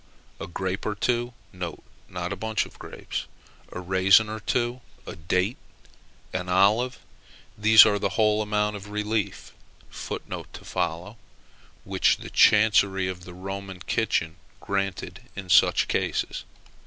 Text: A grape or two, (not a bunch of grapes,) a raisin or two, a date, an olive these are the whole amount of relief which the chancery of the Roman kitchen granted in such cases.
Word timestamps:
A 0.39 0.47
grape 0.47 0.83
or 0.87 0.95
two, 0.95 1.35
(not 1.53 2.33
a 2.33 2.35
bunch 2.35 2.65
of 2.65 2.79
grapes,) 2.79 3.27
a 3.71 3.79
raisin 3.79 4.29
or 4.29 4.39
two, 4.39 4.81
a 5.05 5.15
date, 5.15 5.57
an 6.33 6.49
olive 6.49 6.97
these 7.55 7.85
are 7.85 7.99
the 7.99 8.17
whole 8.17 8.41
amount 8.41 8.75
of 8.75 8.89
relief 8.89 9.53
which 11.85 12.17
the 12.17 12.29
chancery 12.31 13.07
of 13.07 13.25
the 13.25 13.33
Roman 13.35 13.79
kitchen 13.81 14.37
granted 14.59 15.21
in 15.35 15.49
such 15.51 15.87
cases. 15.87 16.45